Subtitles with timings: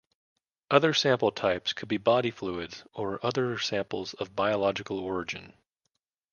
[0.71, 5.53] Other sample types could be body fluids or other samples of biological origin.